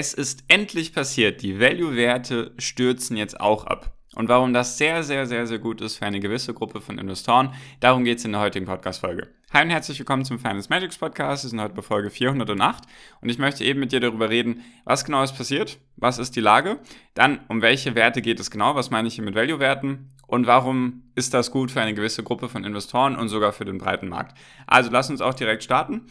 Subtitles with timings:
[0.00, 1.42] Es ist endlich passiert.
[1.42, 3.96] Die Value-Werte stürzen jetzt auch ab.
[4.14, 7.52] Und warum das sehr, sehr, sehr, sehr gut ist für eine gewisse Gruppe von Investoren,
[7.80, 9.26] darum geht es in der heutigen Podcast-Folge.
[9.52, 11.42] Hi und herzlich willkommen zum Finance Magics Podcast.
[11.42, 12.84] Wir sind heute bei Folge 408
[13.22, 16.40] und ich möchte eben mit dir darüber reden, was genau ist passiert, was ist die
[16.40, 16.78] Lage,
[17.14, 21.10] dann um welche Werte geht es genau, was meine ich hier mit Value-Werten und warum
[21.16, 24.38] ist das gut für eine gewisse Gruppe von Investoren und sogar für den breiten Markt.
[24.68, 26.06] Also lass uns auch direkt starten.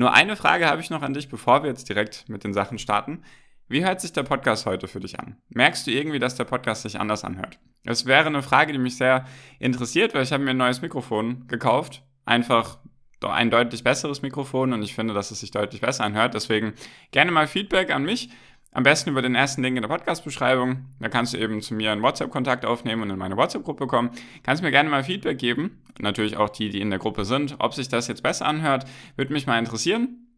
[0.00, 2.78] Nur eine Frage habe ich noch an dich, bevor wir jetzt direkt mit den Sachen
[2.78, 3.22] starten.
[3.68, 5.36] Wie hört sich der Podcast heute für dich an?
[5.50, 7.58] Merkst du irgendwie, dass der Podcast sich anders anhört?
[7.84, 9.26] Es wäre eine Frage, die mich sehr
[9.58, 12.02] interessiert, weil ich habe mir ein neues Mikrofon gekauft.
[12.24, 12.78] Einfach
[13.20, 16.32] ein deutlich besseres Mikrofon und ich finde, dass es sich deutlich besser anhört.
[16.32, 16.72] Deswegen
[17.10, 18.30] gerne mal Feedback an mich.
[18.72, 20.86] Am besten über den ersten Link in der Podcast-Beschreibung.
[21.00, 24.10] Da kannst du eben zu mir einen WhatsApp-Kontakt aufnehmen und in meine WhatsApp-Gruppe kommen.
[24.44, 25.82] Kannst mir gerne mal Feedback geben.
[25.98, 27.56] Natürlich auch die, die in der Gruppe sind.
[27.58, 28.84] Ob sich das jetzt besser anhört,
[29.16, 30.28] würde mich mal interessieren.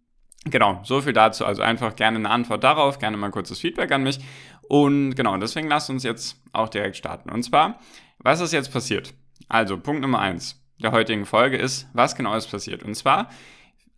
[0.47, 1.45] Genau, so viel dazu.
[1.45, 4.19] Also einfach gerne eine Antwort darauf, gerne mal kurzes Feedback an mich.
[4.67, 7.29] Und genau, deswegen lasst uns jetzt auch direkt starten.
[7.29, 7.81] Und zwar,
[8.19, 9.13] was ist jetzt passiert?
[9.49, 12.83] Also, Punkt Nummer eins der heutigen Folge ist, was genau ist passiert.
[12.83, 13.29] Und zwar,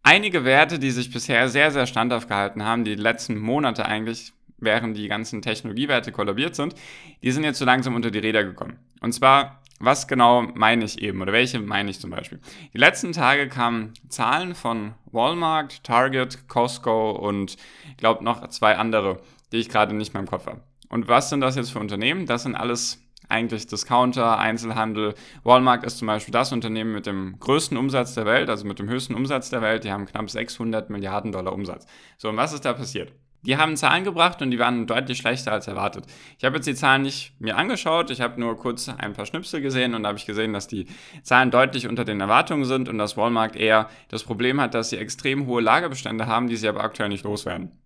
[0.04, 4.96] einige Werte, die sich bisher sehr, sehr standhaft gehalten haben, die letzten Monate eigentlich, während
[4.96, 6.74] die ganzen Technologiewerte kollabiert sind,
[7.22, 8.78] die sind jetzt so langsam unter die Räder gekommen.
[9.00, 12.38] Und zwar, was genau meine ich eben oder welche meine ich zum Beispiel?
[12.72, 17.56] Die letzten Tage kamen Zahlen von Walmart, Target, Costco und
[17.90, 19.20] ich glaube noch zwei andere,
[19.52, 20.62] die ich gerade nicht mehr im Kopf habe.
[20.88, 22.26] Und was sind das jetzt für Unternehmen?
[22.26, 25.14] Das sind alles eigentlich Discounter, Einzelhandel.
[25.42, 28.88] Walmart ist zum Beispiel das Unternehmen mit dem größten Umsatz der Welt, also mit dem
[28.88, 29.84] höchsten Umsatz der Welt.
[29.84, 31.86] Die haben knapp 600 Milliarden Dollar Umsatz.
[32.18, 33.12] So, und was ist da passiert?
[33.46, 36.06] Die haben Zahlen gebracht und die waren deutlich schlechter als erwartet.
[36.38, 39.60] Ich habe jetzt die Zahlen nicht mir angeschaut, ich habe nur kurz ein paar Schnipsel
[39.60, 40.86] gesehen und da habe ich gesehen, dass die
[41.22, 44.96] Zahlen deutlich unter den Erwartungen sind und dass Walmart eher das Problem hat, dass sie
[44.96, 47.83] extrem hohe Lagerbestände haben, die sie aber aktuell nicht loswerden.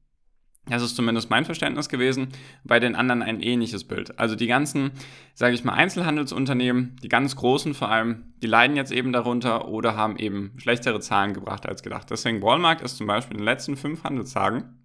[0.68, 2.28] Das ist zumindest mein Verständnis gewesen.
[2.64, 4.18] Bei den anderen ein ähnliches Bild.
[4.18, 4.90] Also die ganzen,
[5.34, 9.96] sage ich mal, Einzelhandelsunternehmen, die ganz großen vor allem, die leiden jetzt eben darunter oder
[9.96, 12.10] haben eben schlechtere Zahlen gebracht als gedacht.
[12.10, 14.78] Deswegen Walmart ist zum Beispiel in den letzten fünf Handelstagen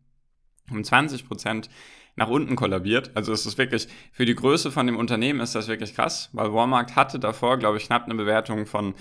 [0.71, 1.69] um 20 Prozent
[2.15, 3.11] nach unten kollabiert.
[3.15, 6.53] Also es ist wirklich, für die Größe von dem Unternehmen ist das wirklich krass, weil
[6.53, 8.93] Walmart hatte davor, glaube ich, knapp eine Bewertung von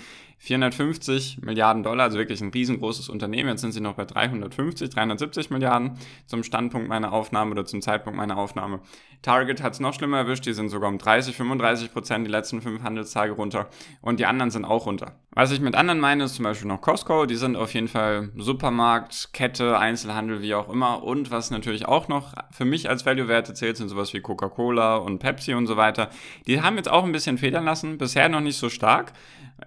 [0.43, 3.47] 450 Milliarden Dollar, also wirklich ein riesengroßes Unternehmen.
[3.47, 8.17] Jetzt sind sie noch bei 350, 370 Milliarden zum Standpunkt meiner Aufnahme oder zum Zeitpunkt
[8.17, 8.81] meiner Aufnahme.
[9.21, 12.61] Target hat es noch schlimmer erwischt, die sind sogar um 30, 35 Prozent die letzten
[12.61, 13.69] fünf Handelstage runter
[14.01, 15.15] und die anderen sind auch runter.
[15.31, 18.29] Was ich mit anderen meine, ist zum Beispiel noch Costco, die sind auf jeden Fall
[18.35, 23.53] Supermarkt, Kette, Einzelhandel, wie auch immer und was natürlich auch noch für mich als Value-Werte
[23.53, 26.09] zählt, sind sowas wie Coca-Cola und Pepsi und so weiter.
[26.47, 29.13] Die haben jetzt auch ein bisschen federn lassen, bisher noch nicht so stark,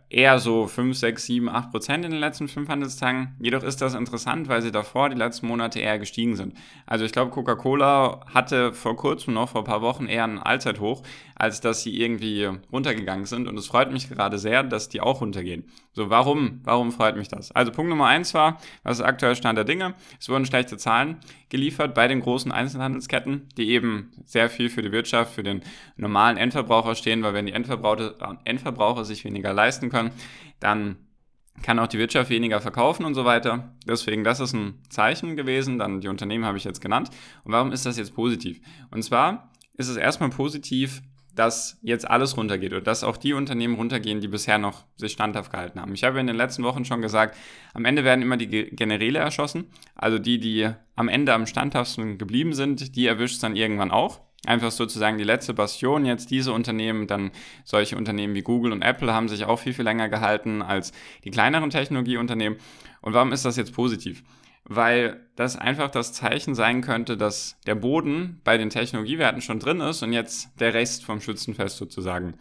[0.08, 3.34] eher so 5, 6, 7, 8 Prozent in den letzten fünf Handelstagen.
[3.40, 6.54] Jedoch ist das interessant, weil sie davor die letzten Monate eher gestiegen sind.
[6.86, 11.02] Also ich glaube, Coca-Cola hatte vor kurzem noch, vor ein paar Wochen, eher ein Allzeithoch,
[11.34, 13.48] als dass sie irgendwie runtergegangen sind.
[13.48, 15.64] Und es freut mich gerade sehr, dass die auch runtergehen.
[15.92, 16.60] So, warum?
[16.64, 17.50] Warum freut mich das?
[17.52, 19.94] Also Punkt Nummer eins war, was ist aktuell Stand der Dinge?
[20.20, 21.16] Es wurden schlechte Zahlen
[21.48, 25.62] geliefert bei den großen Einzelhandelsketten, die eben sehr viel für die Wirtschaft, für den
[25.96, 29.95] normalen Endverbraucher stehen, weil wenn die Endverbraucher, Endverbraucher sich weniger leisten können,
[30.60, 30.96] dann
[31.62, 33.74] kann auch die Wirtschaft weniger verkaufen und so weiter.
[33.86, 35.78] Deswegen, das ist ein Zeichen gewesen.
[35.78, 37.10] Dann die Unternehmen habe ich jetzt genannt.
[37.44, 38.60] Und warum ist das jetzt positiv?
[38.90, 41.02] Und zwar ist es erstmal positiv,
[41.34, 45.52] dass jetzt alles runtergeht und dass auch die Unternehmen runtergehen, die bisher noch sich standhaft
[45.52, 45.92] gehalten haben.
[45.92, 47.36] Ich habe in den letzten Wochen schon gesagt,
[47.74, 49.66] am Ende werden immer die Generäle erschossen.
[49.94, 54.25] Also die, die am Ende am standhaftesten geblieben sind, die erwischt es dann irgendwann auch
[54.44, 56.04] einfach sozusagen die letzte Bastion.
[56.04, 57.30] Jetzt diese Unternehmen, dann
[57.64, 60.92] solche Unternehmen wie Google und Apple haben sich auch viel, viel länger gehalten als
[61.24, 62.58] die kleineren Technologieunternehmen.
[63.00, 64.22] Und warum ist das jetzt positiv?
[64.64, 69.80] Weil das einfach das Zeichen sein könnte, dass der Boden bei den Technologiewerten schon drin
[69.80, 72.34] ist und jetzt der Rest vom Schützenfest sozusagen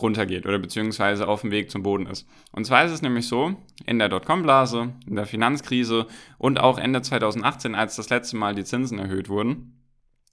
[0.00, 2.26] runtergeht oder beziehungsweise auf dem Weg zum Boden ist.
[2.52, 3.56] Und zwar ist es nämlich so,
[3.86, 6.06] in der Dotcom-Blase, in der Finanzkrise
[6.38, 9.83] und auch Ende 2018, als das letzte Mal die Zinsen erhöht wurden,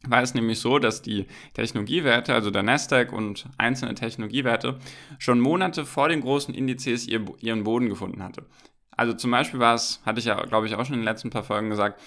[0.08, 4.80] war es nämlich so, dass die Technologiewerte, also der Nasdaq und einzelne Technologiewerte,
[5.20, 8.46] schon Monate vor den großen Indizes ihren Boden gefunden hatte.
[8.92, 11.30] Also zum Beispiel war es, hatte ich ja, glaube ich, auch schon in den letzten
[11.30, 12.00] paar Folgen gesagt,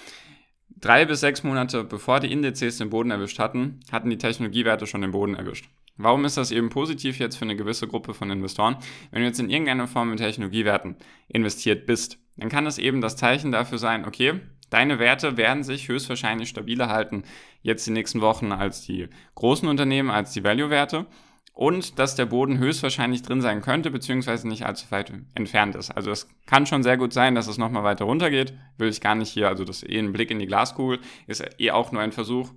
[0.76, 5.00] Drei bis sechs Monate bevor die Indizes den Boden erwischt hatten, hatten die Technologiewerte schon
[5.00, 5.70] den Boden erwischt.
[5.96, 8.76] Warum ist das eben positiv jetzt für eine gewisse Gruppe von Investoren?
[9.10, 10.96] Wenn du jetzt in irgendeiner Form in Technologiewerten
[11.28, 14.40] investiert bist, dann kann es eben das Zeichen dafür sein, okay,
[14.74, 17.22] deine Werte werden sich höchstwahrscheinlich stabiler halten
[17.62, 21.06] jetzt die nächsten Wochen als die großen Unternehmen, als die Value-Werte
[21.52, 25.92] und dass der Boden höchstwahrscheinlich drin sein könnte, beziehungsweise nicht allzu weit entfernt ist.
[25.92, 28.52] Also es kann schon sehr gut sein, dass es nochmal weiter runtergeht.
[28.76, 30.98] Will ich gar nicht hier, also das eh ein Blick in die Glaskugel,
[31.28, 32.50] ist eh auch nur ein Versuch,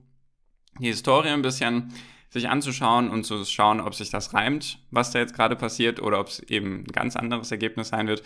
[0.80, 1.94] die Historie ein bisschen
[2.30, 6.20] sich anzuschauen und zu schauen, ob sich das reimt, was da jetzt gerade passiert, oder
[6.20, 8.24] ob es eben ein ganz anderes Ergebnis sein wird.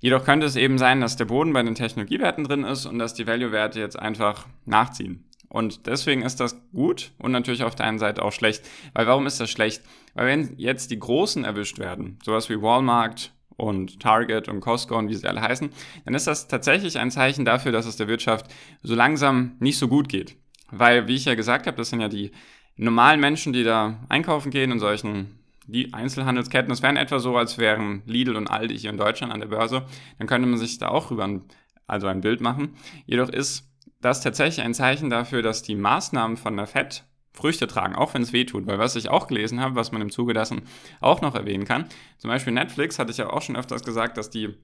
[0.00, 3.14] Jedoch könnte es eben sein, dass der Boden bei den Technologiewerten drin ist und dass
[3.14, 5.24] die Value-Werte jetzt einfach nachziehen.
[5.48, 8.64] Und deswegen ist das gut und natürlich auf der einen Seite auch schlecht.
[8.94, 9.82] Weil warum ist das schlecht?
[10.14, 15.08] Weil wenn jetzt die Großen erwischt werden, sowas wie Walmart und Target und Costco und
[15.08, 15.70] wie sie alle heißen,
[16.04, 18.46] dann ist das tatsächlich ein Zeichen dafür, dass es der Wirtschaft
[18.82, 20.36] so langsam nicht so gut geht.
[20.70, 22.30] Weil, wie ich ja gesagt habe, das sind ja die
[22.76, 25.39] normalen Menschen, die da einkaufen gehen in solchen
[25.70, 29.40] die Einzelhandelsketten, das wären etwa so, als wären Lidl und Aldi hier in Deutschland an
[29.40, 29.86] der Börse,
[30.18, 31.42] dann könnte man sich da auch rüber ein,
[31.86, 32.74] also ein Bild machen.
[33.06, 33.68] Jedoch ist
[34.00, 38.22] das tatsächlich ein Zeichen dafür, dass die Maßnahmen von der FED Früchte tragen, auch wenn
[38.22, 38.66] es weh tut.
[38.66, 40.62] Weil was ich auch gelesen habe, was man im Zuge dessen
[41.00, 41.86] auch noch erwähnen kann,
[42.18, 44.54] zum Beispiel Netflix, hatte ich ja auch schon öfters gesagt, dass die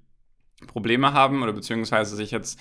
[0.67, 2.59] Probleme haben oder beziehungsweise sich jetzt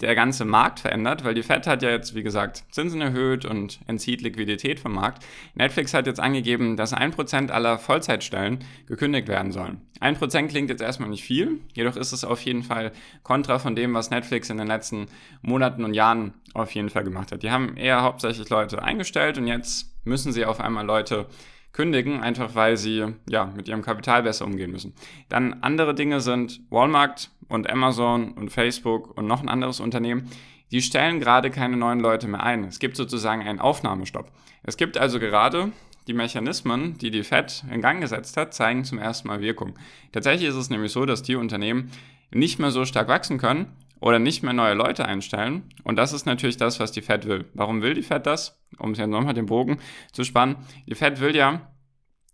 [0.00, 3.80] der ganze Markt verändert, weil die Fed hat ja jetzt, wie gesagt, Zinsen erhöht und
[3.86, 5.24] entzieht Liquidität vom Markt.
[5.54, 9.80] Netflix hat jetzt angegeben, dass 1% aller Vollzeitstellen gekündigt werden sollen.
[10.00, 12.92] 1% klingt jetzt erstmal nicht viel, jedoch ist es auf jeden Fall
[13.22, 15.06] kontra von dem, was Netflix in den letzten
[15.42, 17.44] Monaten und Jahren auf jeden Fall gemacht hat.
[17.44, 21.26] Die haben eher hauptsächlich Leute eingestellt und jetzt müssen sie auf einmal Leute
[21.72, 24.94] kündigen, einfach weil sie ja mit ihrem Kapital besser umgehen müssen.
[25.28, 30.30] Dann andere Dinge sind Walmart und Amazon und Facebook und noch ein anderes Unternehmen.
[30.70, 32.64] Die stellen gerade keine neuen Leute mehr ein.
[32.64, 34.30] Es gibt sozusagen einen Aufnahmestopp.
[34.62, 35.72] Es gibt also gerade
[36.06, 39.74] die Mechanismen, die die Fed in Gang gesetzt hat, zeigen zum ersten Mal Wirkung.
[40.12, 41.90] Tatsächlich ist es nämlich so, dass die Unternehmen
[42.30, 43.66] nicht mehr so stark wachsen können
[44.02, 45.62] oder nicht mehr neue Leute einstellen.
[45.84, 47.46] Und das ist natürlich das, was die Fed will.
[47.54, 48.60] Warum will die Fed das?
[48.78, 49.78] Um es ja nochmal den Bogen
[50.12, 50.56] zu spannen.
[50.86, 51.72] Die Fed will ja,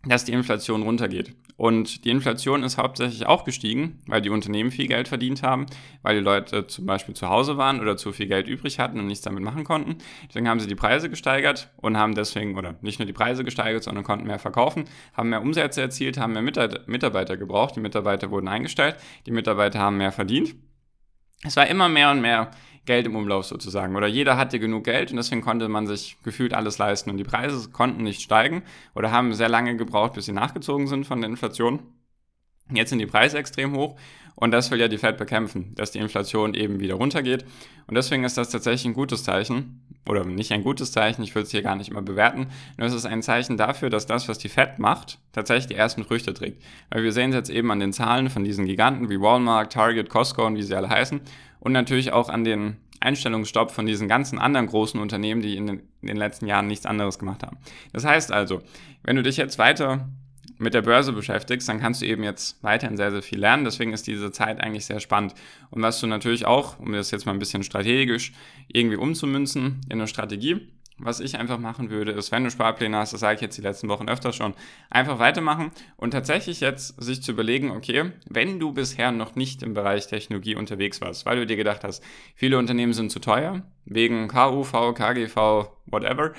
[0.03, 1.35] dass die Inflation runtergeht.
[1.57, 5.65] Und die Inflation ist hauptsächlich auch gestiegen, weil die Unternehmen viel Geld verdient haben,
[6.03, 9.07] weil die Leute zum Beispiel zu Hause waren oder zu viel Geld übrig hatten und
[9.07, 9.97] nichts damit machen konnten.
[10.29, 13.83] Deswegen haben sie die Preise gesteigert und haben deswegen, oder nicht nur die Preise gesteigert,
[13.83, 16.41] sondern konnten mehr verkaufen, haben mehr Umsätze erzielt, haben mehr
[16.87, 18.95] Mitarbeiter gebraucht, die Mitarbeiter wurden eingestellt,
[19.25, 20.55] die Mitarbeiter haben mehr verdient.
[21.43, 22.51] Es war immer mehr und mehr
[22.85, 23.95] Geld im Umlauf sozusagen.
[23.95, 27.09] Oder jeder hatte genug Geld und deswegen konnte man sich gefühlt alles leisten.
[27.09, 28.63] Und die Preise konnten nicht steigen
[28.95, 31.79] oder haben sehr lange gebraucht, bis sie nachgezogen sind von der Inflation.
[32.71, 33.95] Jetzt sind die Preise extrem hoch
[34.35, 37.43] und das will ja die Fed bekämpfen, dass die Inflation eben wieder runtergeht.
[37.87, 39.81] Und deswegen ist das tatsächlich ein gutes Zeichen.
[40.07, 42.47] Oder nicht ein gutes Zeichen, ich will es hier gar nicht immer bewerten.
[42.77, 46.03] Nur es ist ein Zeichen dafür, dass das, was die Fed macht, tatsächlich die ersten
[46.03, 46.63] Früchte trägt.
[46.89, 50.09] Weil wir sehen es jetzt eben an den Zahlen von diesen Giganten wie Walmart, Target,
[50.09, 51.21] Costco und wie sie alle heißen
[51.59, 56.17] und natürlich auch an den Einstellungsstopp von diesen ganzen anderen großen Unternehmen, die in den
[56.17, 57.57] letzten Jahren nichts anderes gemacht haben.
[57.93, 58.61] Das heißt also,
[59.03, 60.09] wenn du dich jetzt weiter
[60.59, 63.63] mit der Börse beschäftigst, dann kannst du eben jetzt weiterhin sehr, sehr viel lernen.
[63.63, 65.33] Deswegen ist diese Zeit eigentlich sehr spannend.
[65.71, 68.33] Und was du natürlich auch, um das jetzt mal ein bisschen strategisch
[68.67, 70.67] irgendwie umzumünzen in eine Strategie,
[70.99, 73.61] was ich einfach machen würde, ist, wenn du Sparpläne hast, das sage ich jetzt die
[73.61, 74.53] letzten Wochen öfter schon,
[74.89, 79.73] einfach weitermachen und tatsächlich jetzt sich zu überlegen, okay, wenn du bisher noch nicht im
[79.73, 82.03] Bereich Technologie unterwegs warst, weil du dir gedacht hast,
[82.35, 86.33] viele Unternehmen sind zu teuer, wegen KUV, KGV, whatever,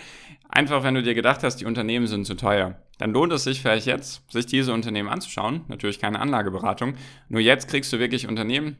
[0.48, 3.62] einfach wenn du dir gedacht hast, die Unternehmen sind zu teuer, dann lohnt es sich
[3.62, 6.94] vielleicht jetzt, sich diese Unternehmen anzuschauen, natürlich keine Anlageberatung,
[7.30, 8.76] nur jetzt kriegst du wirklich Unternehmen,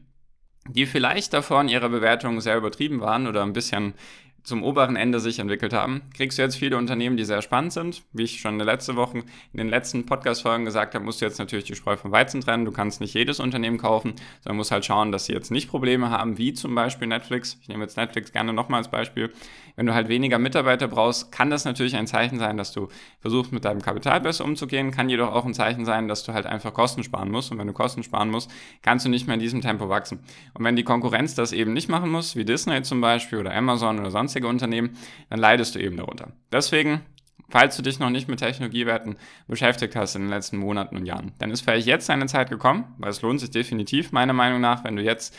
[0.69, 3.95] die vielleicht davor in ihrer Bewertung sehr übertrieben waren oder ein bisschen
[4.43, 8.03] zum oberen Ende sich entwickelt haben, kriegst du jetzt viele Unternehmen, die sehr spannend sind.
[8.13, 11.65] Wie ich schon letzte Woche, in den letzten Podcast-Folgen gesagt habe, musst du jetzt natürlich
[11.65, 12.65] die Spreu vom Weizen trennen.
[12.65, 16.09] Du kannst nicht jedes Unternehmen kaufen, sondern musst halt schauen, dass sie jetzt nicht Probleme
[16.09, 17.57] haben, wie zum Beispiel Netflix.
[17.61, 19.31] Ich nehme jetzt Netflix gerne nochmal als Beispiel.
[19.75, 23.51] Wenn du halt weniger Mitarbeiter brauchst, kann das natürlich ein Zeichen sein, dass du versuchst,
[23.51, 26.73] mit deinem Kapital besser umzugehen, kann jedoch auch ein Zeichen sein, dass du halt einfach
[26.73, 27.51] Kosten sparen musst.
[27.51, 30.19] Und wenn du Kosten sparen musst, kannst du nicht mehr in diesem Tempo wachsen.
[30.53, 33.99] Und wenn die Konkurrenz das eben nicht machen muss, wie Disney zum Beispiel oder Amazon
[33.99, 34.97] oder sonstige Unternehmen,
[35.29, 36.31] dann leidest du eben darunter.
[36.51, 37.01] Deswegen
[37.49, 41.33] falls du dich noch nicht mit Technologiewerten beschäftigt hast in den letzten Monaten und Jahren.
[41.39, 44.85] Dann ist vielleicht jetzt deine Zeit gekommen, weil es lohnt sich definitiv, meiner Meinung nach,
[44.85, 45.35] wenn du jetzt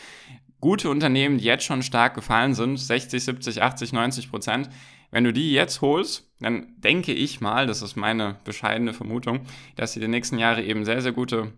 [0.61, 4.69] gute Unternehmen, die jetzt schon stark gefallen sind, 60, 70, 80, 90 Prozent,
[5.09, 9.41] wenn du die jetzt holst, dann denke ich mal, das ist meine bescheidene Vermutung,
[9.75, 11.51] dass sie die nächsten Jahre eben sehr, sehr gute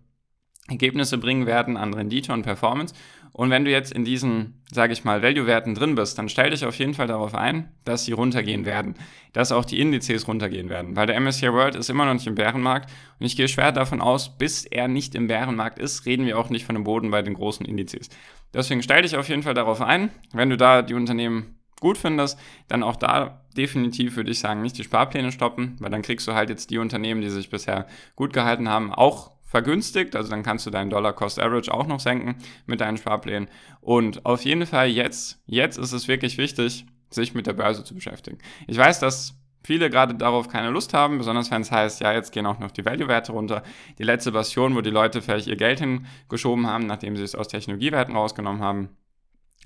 [0.70, 2.96] Ergebnisse bringen werden an Rendite und Performance.
[3.36, 6.63] Und wenn du jetzt in diesen, sage ich mal, Value-Werten drin bist, dann stell dich
[6.63, 8.96] auf jeden Fall darauf ein, dass sie runtergehen werden,
[9.34, 12.36] dass auch die Indizes runtergehen werden, weil der MSCI World ist immer noch nicht im
[12.36, 12.89] Bärenmarkt.
[13.20, 16.50] Und ich gehe schwer davon aus, bis er nicht im Bärenmarkt ist, reden wir auch
[16.50, 18.08] nicht von dem Boden bei den großen Indizes.
[18.54, 22.39] Deswegen stell dich auf jeden Fall darauf ein, wenn du da die Unternehmen gut findest,
[22.70, 26.36] dann auch da definitiv würde ich sagen, nicht die Sparpläne stoppen, weil dann kriegst du
[26.36, 30.17] halt jetzt die Unternehmen, die sich bisher gut gehalten haben, auch vergünstigt.
[30.17, 32.35] Also dann kannst du deinen Dollar Cost Average auch noch senken
[32.65, 33.47] mit deinen Sparplänen.
[33.79, 37.95] Und auf jeden Fall jetzt, jetzt ist es wirklich wichtig, sich mit der Börse zu
[37.95, 38.38] beschäftigen.
[38.67, 39.33] Ich weiß, dass
[39.63, 42.71] viele gerade darauf keine Lust haben, besonders wenn es heißt, ja, jetzt gehen auch noch
[42.71, 43.63] die Value-Werte runter.
[43.97, 47.47] Die letzte Version, wo die Leute vielleicht ihr Geld hingeschoben haben, nachdem sie es aus
[47.47, 48.89] Technologiewerten rausgenommen haben,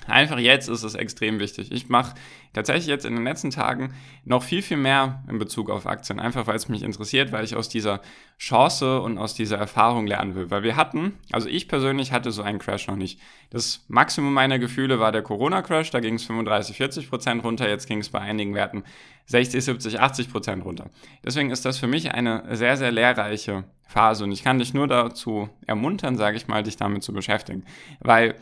[0.07, 1.71] Einfach jetzt ist es extrem wichtig.
[1.71, 2.15] Ich mache
[2.53, 3.93] tatsächlich jetzt in den letzten Tagen
[4.25, 7.55] noch viel, viel mehr in Bezug auf Aktien, einfach weil es mich interessiert, weil ich
[7.55, 8.01] aus dieser
[8.39, 10.49] Chance und aus dieser Erfahrung lernen will.
[10.49, 13.19] Weil wir hatten, also ich persönlich hatte so einen Crash noch nicht.
[13.49, 17.87] Das Maximum meiner Gefühle war der Corona-Crash, da ging es 35, 40 Prozent runter, jetzt
[17.87, 18.83] ging es bei einigen Werten
[19.25, 20.89] 60, 70, 80 Prozent runter.
[21.23, 24.87] Deswegen ist das für mich eine sehr, sehr lehrreiche Phase und ich kann dich nur
[24.87, 27.63] dazu ermuntern, sage ich mal, dich damit zu beschäftigen.
[27.99, 28.35] Weil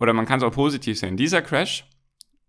[0.00, 1.16] oder man kann es auch positiv sehen.
[1.16, 1.84] Dieser Crash,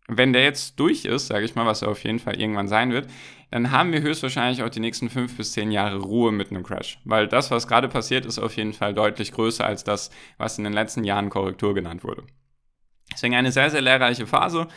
[0.08, 2.92] wenn der jetzt durch ist, sage ich mal, was er auf jeden Fall irgendwann sein
[2.92, 3.08] wird,
[3.52, 7.00] dann haben wir höchstwahrscheinlich auch die nächsten fünf bis zehn Jahre Ruhe mit einem Crash.
[7.04, 10.64] Weil das, was gerade passiert, ist auf jeden Fall deutlich größer als das, was in
[10.64, 12.24] den letzten Jahren Korrektur genannt wurde.
[13.12, 14.68] Deswegen eine sehr, sehr lehrreiche Phase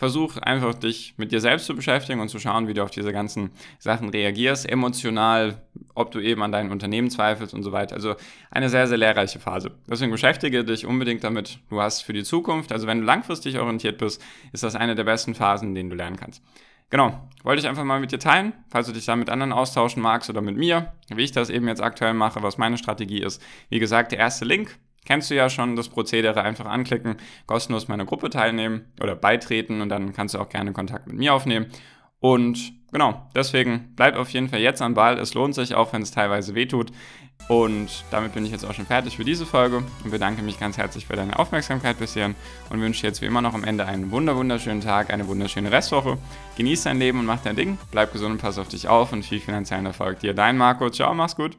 [0.00, 3.12] versuch einfach dich mit dir selbst zu beschäftigen und zu schauen, wie du auf diese
[3.12, 5.60] ganzen Sachen reagierst, emotional,
[5.94, 7.94] ob du eben an deinem Unternehmen zweifelst und so weiter.
[7.94, 8.14] Also
[8.50, 9.72] eine sehr, sehr lehrreiche Phase.
[9.88, 11.58] Deswegen beschäftige dich unbedingt damit.
[11.68, 15.04] Du hast für die Zukunft, also wenn du langfristig orientiert bist, ist das eine der
[15.04, 16.42] besten Phasen, in denen du lernen kannst.
[16.90, 20.02] Genau, wollte ich einfach mal mit dir teilen, falls du dich da mit anderen austauschen
[20.02, 23.40] magst oder mit mir, wie ich das eben jetzt aktuell mache, was meine Strategie ist.
[23.68, 27.16] Wie gesagt, der erste Link Kennst du ja schon das Prozedere, einfach anklicken,
[27.46, 31.34] kostenlos meiner Gruppe teilnehmen oder beitreten und dann kannst du auch gerne Kontakt mit mir
[31.34, 31.66] aufnehmen.
[32.20, 35.18] Und genau, deswegen bleib auf jeden Fall jetzt am Ball.
[35.18, 36.92] Es lohnt sich, auch wenn es teilweise wehtut.
[37.48, 40.78] Und damit bin ich jetzt auch schon fertig für diese Folge und bedanke mich ganz
[40.78, 42.30] herzlich für deine Aufmerksamkeit bisher
[42.68, 46.18] und wünsche jetzt wie immer noch am Ende einen wunder wunderschönen Tag, eine wunderschöne Restwoche.
[46.56, 47.78] Genieß dein Leben und mach dein Ding.
[47.90, 50.34] Bleib gesund und pass auf dich auf und viel finanziellen Erfolg dir.
[50.34, 50.90] Dein Marco.
[50.90, 51.56] Ciao, mach's gut.